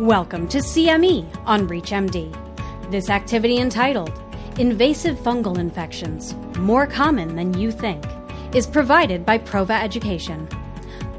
[0.00, 2.90] Welcome to CME on ReachMD.
[2.90, 4.20] This activity entitled
[4.58, 8.04] Invasive Fungal Infections More Common Than You Think
[8.52, 10.48] is provided by Prova Education.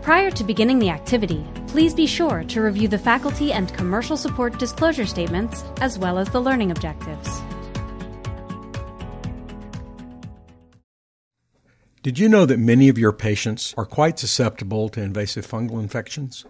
[0.01, 4.59] Prior to beginning the activity, please be sure to review the faculty and commercial support
[4.59, 7.29] disclosure statements as well as the learning objectives.
[12.03, 16.43] Did you know that many of your patients are quite susceptible to invasive fungal infections?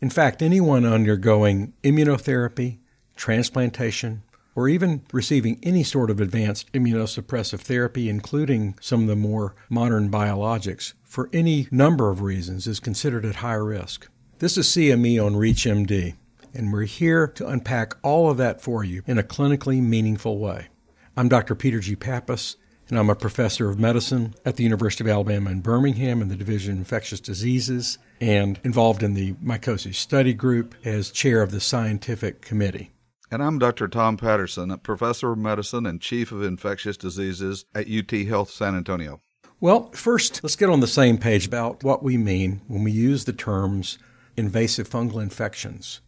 [0.00, 2.78] In fact, anyone undergoing immunotherapy,
[3.16, 4.22] transplantation,
[4.54, 10.08] or even receiving any sort of advanced immunosuppressive therapy, including some of the more modern
[10.10, 14.08] biologics, for any number of reasons is considered at high risk.
[14.38, 16.14] This is CME on ReachMD,
[16.54, 20.68] and we're here to unpack all of that for you in a clinically meaningful way.
[21.16, 21.56] I'm Dr.
[21.56, 21.96] Peter G.
[21.96, 22.56] Pappas,
[22.90, 26.36] and I'm a professor of medicine at the University of Alabama in Birmingham in the
[26.36, 31.60] Division of Infectious Diseases and involved in the mycosis study group as chair of the
[31.60, 32.90] scientific committee.
[33.30, 33.88] And I'm Dr.
[33.88, 38.74] Tom Patterson, a professor of medicine and chief of infectious diseases at UT Health San
[38.74, 39.20] Antonio.
[39.60, 43.24] Well, first, let's get on the same page about what we mean when we use
[43.24, 43.98] the terms
[44.36, 46.00] invasive fungal infections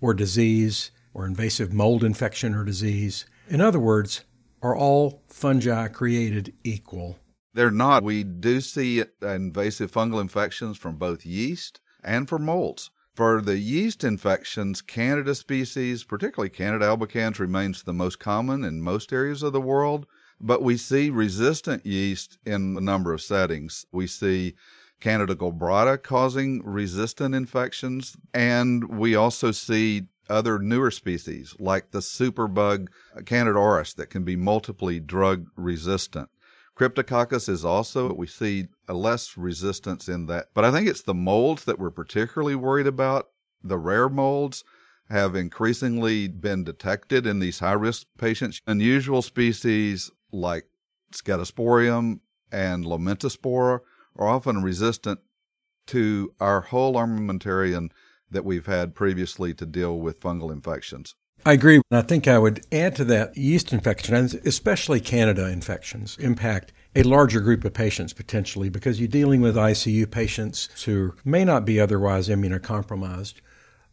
[0.00, 3.26] or disease or invasive mold infection or disease.
[3.48, 4.24] In other words,
[4.62, 7.18] are all fungi created equal?
[7.54, 8.02] They're not.
[8.02, 12.90] We do see invasive fungal infections from both yeast and from molds.
[13.14, 19.12] For the yeast infections, Candida species, particularly Candida albicans, remains the most common in most
[19.12, 20.06] areas of the world.
[20.40, 23.86] But we see resistant yeast in a number of settings.
[23.90, 24.54] We see
[25.00, 32.88] Candida glabrata causing resistant infections, and we also see other newer species like the superbug
[33.26, 36.28] Candida auris that can be multiply drug resistant.
[36.78, 40.46] Cryptococcus is also, we see a less resistance in that.
[40.54, 43.30] But I think it's the molds that we're particularly worried about.
[43.64, 44.62] The rare molds
[45.10, 48.60] have increasingly been detected in these high risk patients.
[48.66, 50.66] Unusual species like
[51.12, 52.20] Scedosporium
[52.52, 53.80] and Lomentospora
[54.16, 55.20] are often resistant
[55.86, 57.90] to our whole armamentarium
[58.30, 61.14] that we've had previously to deal with fungal infections.
[61.46, 61.80] I agree.
[61.90, 67.02] And I think I would add to that yeast infections, especially Candida infections, impact a
[67.04, 71.80] larger group of patients potentially because you're dealing with ICU patients who may not be
[71.80, 73.34] otherwise immunocompromised,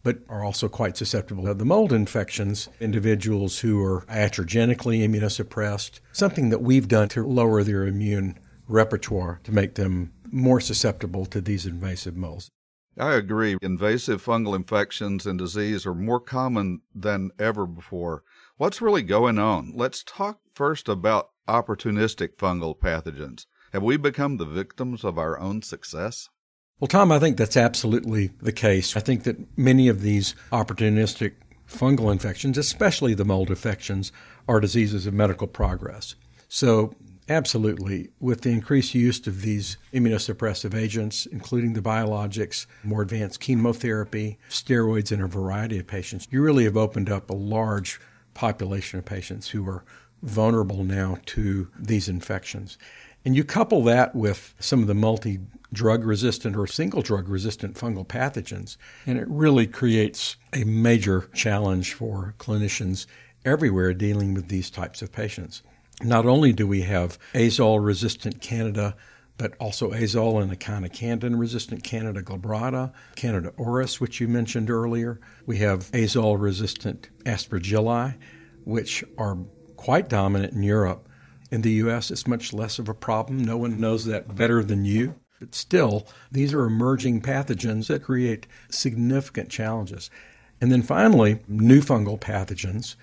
[0.02, 6.50] but are also quite susceptible to the mold infections, individuals who are iatrogenically immunosuppressed, something
[6.50, 11.66] that we've done to lower their immune repertoire to make them more susceptible to these
[11.66, 12.50] invasive molds.
[12.98, 13.58] I agree.
[13.62, 18.24] Invasive fungal infections and disease are more common than ever before.
[18.58, 19.74] What's really going on?
[19.76, 23.46] Let's talk first about opportunistic fungal pathogens.
[23.74, 26.30] Have we become the victims of our own success?
[26.80, 28.96] Well, Tom, I think that's absolutely the case.
[28.96, 31.34] I think that many of these opportunistic
[31.70, 34.12] fungal infections, especially the mold infections,
[34.48, 36.16] are diseases of medical progress.
[36.48, 36.96] So
[37.28, 38.10] Absolutely.
[38.20, 45.12] With the increased use of these immunosuppressive agents, including the biologics, more advanced chemotherapy, steroids
[45.12, 48.00] in a variety of patients, you really have opened up a large
[48.36, 49.84] population of patients who are
[50.22, 52.78] vulnerable now to these infections.
[53.24, 55.40] And you couple that with some of the multi
[55.74, 58.78] drug resistant or single drug resistant fungal pathogens,
[59.08, 63.08] and it really creates a major challenge for clinicians
[63.44, 65.64] everywhere dealing with these types of patients.
[66.04, 68.96] Not only do we have azole resistant Candida,
[69.38, 75.20] but also azole and echinocandin resistant Candida glabrata, Candida auris, which you mentioned earlier.
[75.46, 78.16] We have azole resistant aspergilli,
[78.64, 79.38] which are
[79.76, 81.08] quite dominant in Europe.
[81.52, 83.40] In the US, it's much less of a problem.
[83.40, 85.16] No one knows that better than you.
[85.40, 90.10] But still, these are emerging pathogens that create significant challenges.
[90.62, 92.96] And then finally, new fungal pathogens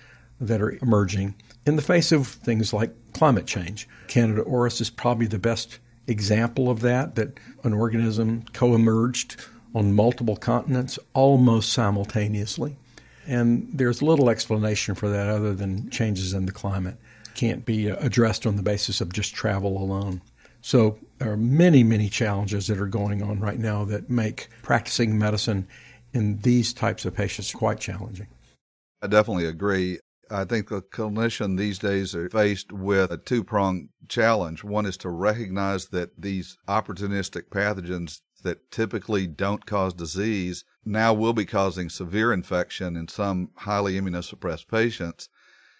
[0.47, 3.87] that are emerging in the face of things like climate change.
[4.07, 9.37] Candida auris is probably the best example of that, that an organism co emerged
[9.73, 12.77] on multiple continents almost simultaneously.
[13.25, 16.97] And there's little explanation for that other than changes in the climate.
[17.35, 20.21] Can't be uh, addressed on the basis of just travel alone.
[20.61, 25.17] So there are many, many challenges that are going on right now that make practicing
[25.17, 25.67] medicine
[26.13, 28.27] in these types of patients quite challenging.
[29.01, 29.99] I definitely agree.
[30.31, 34.63] I think the clinician these days are faced with a two pronged challenge.
[34.63, 41.33] One is to recognize that these opportunistic pathogens that typically don't cause disease now will
[41.33, 45.29] be causing severe infection in some highly immunosuppressed patients.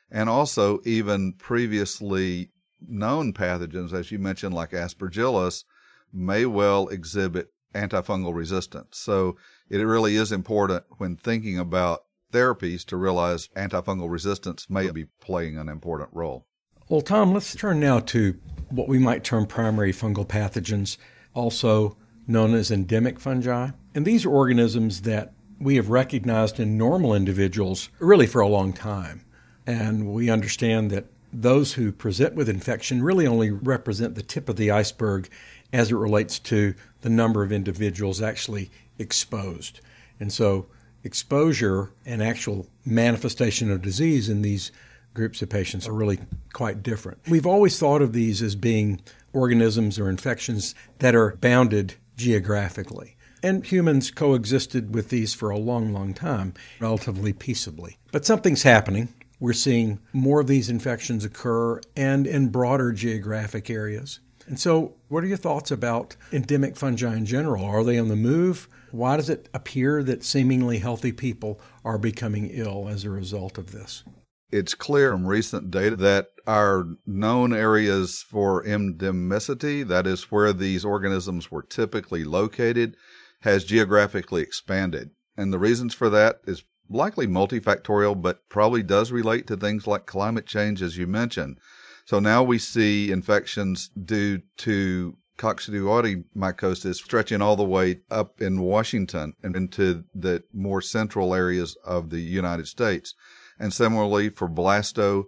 [0.09, 5.63] And also, even previously known pathogens, as you mentioned, like aspergillus,
[6.11, 8.97] may well exhibit antifungal resistance.
[8.97, 9.35] So
[9.69, 15.57] it really is important when thinking about therapies to realize antifungal resistance may be playing
[15.57, 16.45] an important role.
[16.89, 18.37] Well, Tom, let's turn now to
[18.69, 20.97] what we might term primary fungal pathogens,
[21.33, 21.95] also
[22.27, 23.69] known as endemic fungi.
[23.95, 28.73] And these are organisms that we have recognized in normal individuals really for a long
[28.73, 29.23] time.
[29.65, 34.55] And we understand that those who present with infection really only represent the tip of
[34.55, 35.29] the iceberg
[35.71, 38.69] as it relates to the number of individuals actually
[38.99, 39.79] exposed.
[40.19, 40.67] And so,
[41.03, 44.71] exposure and actual manifestation of disease in these
[45.13, 46.19] groups of patients are really
[46.53, 47.19] quite different.
[47.27, 49.01] We've always thought of these as being
[49.31, 53.15] organisms or infections that are bounded geographically.
[53.41, 57.97] And humans coexisted with these for a long, long time, relatively peaceably.
[58.11, 59.09] But something's happening.
[59.39, 64.21] We're seeing more of these infections occur and in broader geographic areas.
[64.45, 67.63] And so, what are your thoughts about endemic fungi in general?
[67.63, 68.67] Are they on the move?
[68.91, 73.71] Why does it appear that seemingly healthy people are becoming ill as a result of
[73.71, 74.03] this?
[74.51, 80.85] It's clear from recent data that our known areas for endemicity, that is where these
[80.85, 82.95] organisms were typically located,
[83.41, 85.11] has geographically expanded.
[85.35, 90.05] And the reasons for that is likely multifactorial, but probably does relate to things like
[90.05, 91.57] climate change, as you mentioned.
[92.05, 99.33] So now we see infections due to coccidioidomycosis stretching all the way up in Washington
[99.41, 103.15] and into the more central areas of the United States.
[103.59, 105.25] And similarly for blasto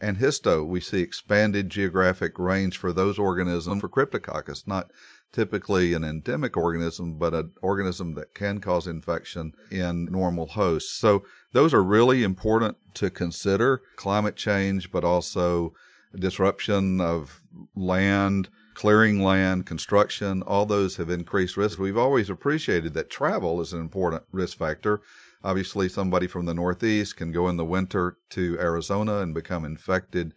[0.00, 4.90] and histo, we see expanded geographic range for those organisms for cryptococcus, not
[5.32, 10.92] typically an endemic organism, but an organism that can cause infection in normal hosts.
[10.92, 15.74] So those are really important to consider climate change, but also
[16.16, 17.40] disruption of
[17.74, 21.78] land, clearing land, construction, all those have increased risk.
[21.78, 25.00] We've always appreciated that travel is an important risk factor.
[25.42, 30.34] Obviously, somebody from the Northeast can go in the winter to Arizona and become infected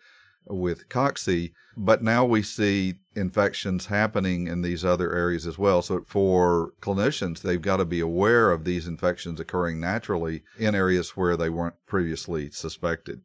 [0.48, 5.82] with cocci, but now we see infections happening in these other areas as well.
[5.82, 11.12] So for clinicians, they've got to be aware of these infections occurring naturally in areas
[11.12, 13.22] where they weren't previously suspected.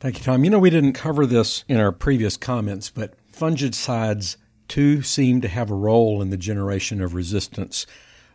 [0.00, 0.44] Thank you, Tom.
[0.44, 4.36] You know, we didn't cover this in our previous comments, but fungicides
[4.66, 7.86] too seem to have a role in the generation of resistance,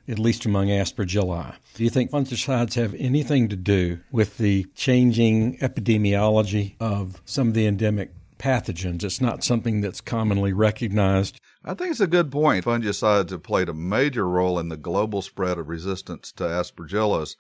[0.08, 1.56] at least among aspergilli.
[1.74, 7.54] Do you think fungicides have anything to do with the changing epidemiology of some of
[7.56, 9.04] the endemic pathogens.
[9.04, 11.40] It's not something that's commonly recognized.
[11.64, 12.66] I think it's a good point.
[12.66, 17.36] Fungicides have played a major role in the global spread of resistance to aspergillus.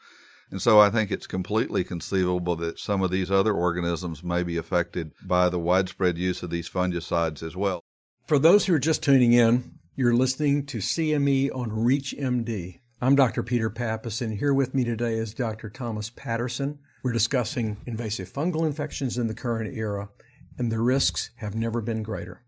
[0.51, 4.57] And so I think it's completely conceivable that some of these other organisms may be
[4.57, 7.81] affected by the widespread use of these fungicides as well.
[8.27, 12.79] For those who are just tuning in, you're listening to CME on ReachMD.
[13.01, 13.43] I'm Dr.
[13.43, 15.69] Peter Pappas, and here with me today is Dr.
[15.69, 16.79] Thomas Patterson.
[17.03, 20.09] We're discussing invasive fungal infections in the current era
[20.57, 22.41] and the risks have never been greater.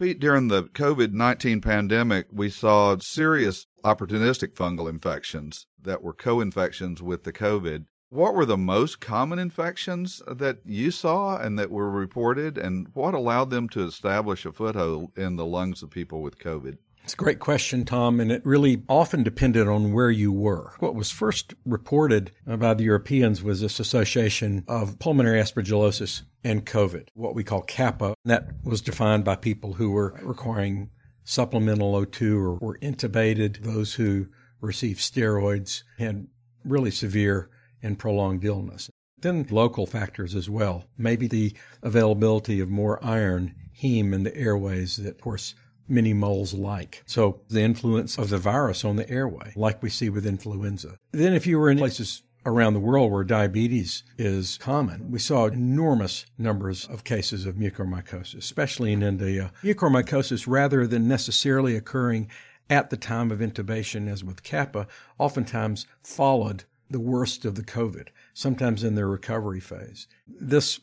[0.00, 6.40] Pete, during the COVID 19 pandemic, we saw serious opportunistic fungal infections that were co
[6.40, 7.84] infections with the COVID.
[8.08, 13.12] What were the most common infections that you saw and that were reported, and what
[13.12, 16.78] allowed them to establish a foothold in the lungs of people with COVID?
[17.04, 20.74] It's a great question, Tom, and it really often depended on where you were.
[20.78, 27.08] What was first reported by the Europeans was this association of pulmonary aspergillosis and COVID,
[27.14, 28.14] what we call CAPA.
[28.24, 30.90] That was defined by people who were requiring
[31.24, 34.28] supplemental O2 or were intubated, those who
[34.60, 36.28] received steroids, had
[36.64, 37.50] really severe
[37.82, 38.90] and prolonged illness.
[39.18, 40.84] Then local factors as well.
[40.96, 45.54] Maybe the availability of more iron, heme in the airways that, of course,
[45.90, 47.02] many molds like.
[47.06, 50.96] So the influence of the virus on the airway, like we see with influenza.
[51.12, 55.46] Then if you were in places around the world where diabetes is common, we saw
[55.46, 59.52] enormous numbers of cases of mucormycosis, especially in India.
[59.62, 62.30] Mucormycosis, rather than necessarily occurring
[62.70, 64.86] at the time of intubation, as with CAPA,
[65.18, 70.06] oftentimes followed the worst of the COVID, sometimes in their recovery phase.
[70.26, 70.80] This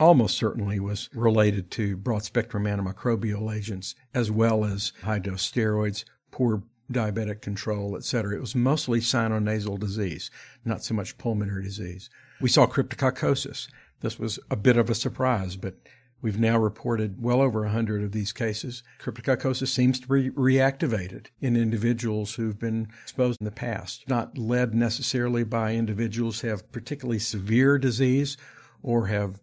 [0.00, 6.04] almost certainly was related to broad spectrum antimicrobial agents as well as high dose steroids,
[6.30, 6.62] poor
[6.92, 8.36] diabetic control, etc.
[8.36, 10.30] It was mostly sinonasal disease,
[10.64, 12.08] not so much pulmonary disease.
[12.40, 13.68] We saw cryptococcosis.
[14.00, 15.74] This was a bit of a surprise, but
[16.22, 18.82] we've now reported well over 100 of these cases.
[19.00, 24.74] Cryptococcosis seems to be reactivated in individuals who've been exposed in the past, not led
[24.74, 28.36] necessarily by individuals who have particularly severe disease
[28.82, 29.40] or have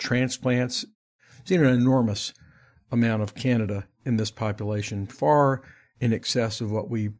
[0.00, 0.84] transplants.
[1.44, 2.34] Seen an enormous
[2.90, 5.62] amount of Candida in this population, far
[6.00, 7.10] in excess of what we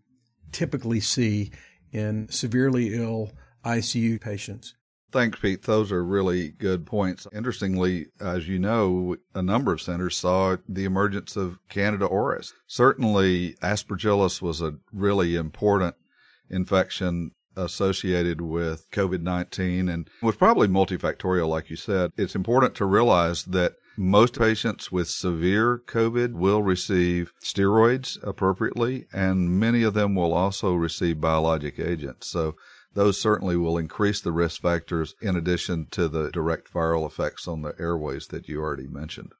[0.51, 1.53] typically see
[1.93, 3.31] in severely ill
[3.65, 4.75] ICU patients.
[5.13, 5.63] Thanks, Pete.
[5.63, 7.27] Those are really good points.
[7.33, 12.53] Interestingly, as you know, a number of centers saw the emergence of Candida auris.
[12.69, 15.97] Certainly, aspergillus was a really important
[16.49, 17.33] infection
[17.65, 22.13] associated with COVID 19 and was probably multifactorial, like you said.
[22.17, 29.61] It's important to realize that most patients with severe COVID will receive steroids appropriately, and
[29.61, 32.31] many of them will also receive biologic agents.
[32.31, 32.57] So
[32.95, 37.63] those certainly will increase the risk factors in addition to the direct viral effects on
[37.63, 39.33] the airways that you already mentioned.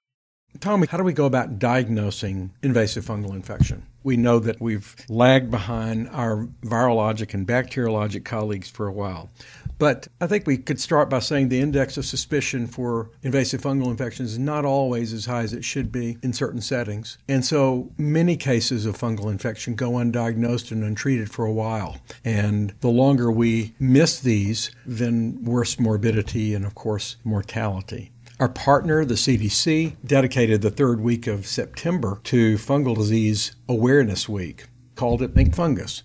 [0.59, 3.85] Tommy, how do we go about diagnosing invasive fungal infection?
[4.03, 9.31] We know that we've lagged behind our virologic and bacteriologic colleagues for a while.
[9.79, 13.87] But I think we could start by saying the index of suspicion for invasive fungal
[13.87, 17.17] infections is not always as high as it should be in certain settings.
[17.27, 21.97] And so many cases of fungal infection go undiagnosed and untreated for a while.
[22.23, 28.13] And the longer we miss these, then worse morbidity and, of course, mortality.
[28.41, 34.65] Our partner, the CDC, dedicated the third week of September to Fungal Disease Awareness Week,
[34.95, 36.03] called it Think Fungus.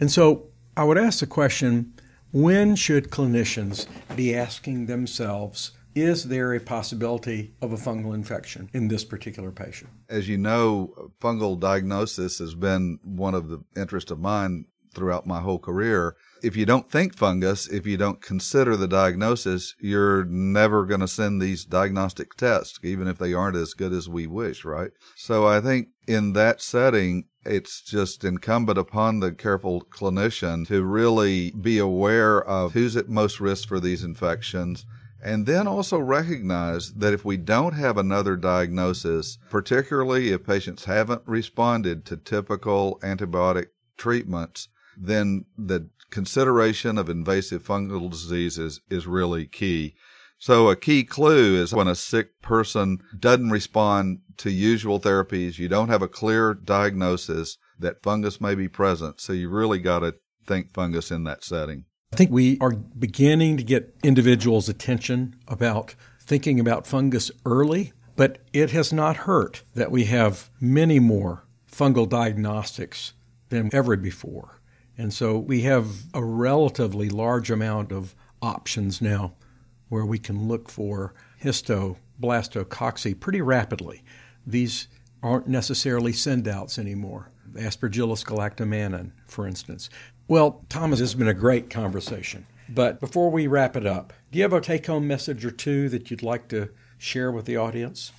[0.00, 1.94] And so I would ask the question
[2.32, 8.88] when should clinicians be asking themselves, is there a possibility of a fungal infection in
[8.88, 9.90] this particular patient?
[10.08, 14.64] As you know, fungal diagnosis has been one of the interests of mine
[14.98, 16.16] throughout my whole career.
[16.42, 21.08] If you don't think fungus, if you don't consider the diagnosis, you're never going to
[21.08, 24.90] send these diagnostic tests, even if they aren't as good as we wish, right?
[25.16, 31.50] So I think in that setting, it's just incumbent upon the careful clinician to really
[31.50, 34.84] be aware of who's at most risk for these infections.
[35.20, 41.22] And then also recognize that if we don't have another diagnosis, particularly if patients haven't
[41.26, 49.94] responded to typical antibiotic treatments, then the consideration of invasive fungal diseases is really key.
[50.38, 55.68] So a key clue is when a sick person doesn't respond to usual therapies, you
[55.68, 59.20] don't have a clear diagnosis that fungus may be present.
[59.20, 60.14] So you really got to
[60.46, 61.84] think fungus in that setting.
[62.12, 68.38] I think we are beginning to get individuals' attention about thinking about fungus early, but
[68.52, 73.12] it has not hurt that we have many more fungal diagnostics
[73.50, 74.57] than ever before.
[74.98, 79.34] And so we have a relatively large amount of options now
[79.88, 84.02] where we can look for histoblastococcus pretty rapidly.
[84.44, 84.88] These
[85.22, 87.30] aren't necessarily send outs anymore.
[87.54, 89.88] Aspergillus galactomannan, for instance.
[90.26, 92.46] Well, Thomas, this has been a great conversation.
[92.68, 95.88] But before we wrap it up, do you have a take home message or two
[95.88, 98.12] that you'd like to share with the audience?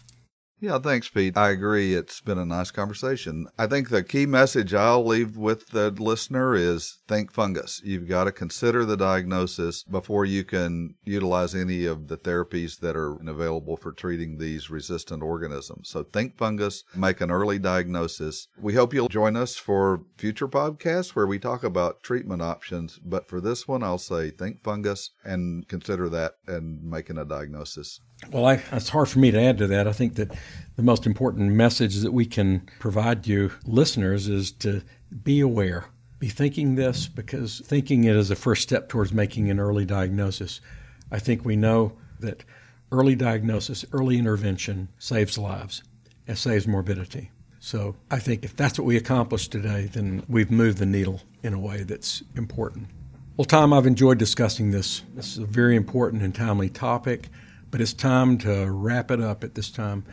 [0.61, 1.37] Yeah, thanks, Pete.
[1.37, 1.93] I agree.
[1.93, 3.47] It's been a nice conversation.
[3.57, 7.81] I think the key message I'll leave with the listener is think fungus.
[7.81, 12.97] You've got to consider the diagnosis before you can utilize any of the therapies that
[12.97, 15.89] are available for treating these resistant organisms.
[15.89, 18.49] So think fungus, make an early diagnosis.
[18.59, 22.99] We hope you'll join us for future podcasts where we talk about treatment options.
[22.99, 28.01] But for this one, I'll say think fungus and consider that and making a diagnosis.
[28.31, 29.87] Well, I, it's hard for me to add to that.
[29.87, 30.31] I think that
[30.75, 34.81] the most important message that we can provide you listeners is to
[35.23, 35.85] be aware.
[36.19, 40.61] Be thinking this because thinking it is a first step towards making an early diagnosis.
[41.11, 42.43] I think we know that
[42.91, 45.83] early diagnosis, early intervention saves lives
[46.27, 47.31] and saves morbidity.
[47.59, 51.53] So I think if that's what we accomplished today, then we've moved the needle in
[51.53, 52.87] a way that's important.
[53.37, 55.03] Well, Tom, I've enjoyed discussing this.
[55.15, 57.29] This is a very important and timely topic
[57.71, 60.05] but it's time to wrap it up at this time.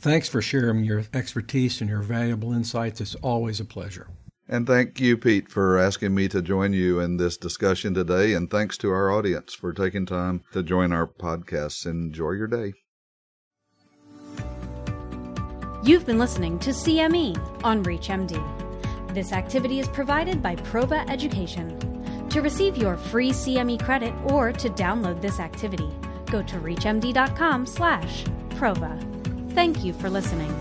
[0.00, 3.00] Thanks for sharing your expertise and your valuable insights.
[3.00, 4.08] It's always a pleasure.
[4.48, 8.32] And thank you, Pete, for asking me to join you in this discussion today.
[8.32, 11.84] And thanks to our audience for taking time to join our podcast.
[11.84, 12.72] Enjoy your day.
[15.82, 19.14] You've been listening to CME on ReachMD.
[19.14, 22.28] This activity is provided by Prova Education.
[22.30, 25.88] To receive your free CME credit or to download this activity,
[26.28, 28.98] go to reachmd.com slash prova.
[29.52, 30.54] Thank you for listening.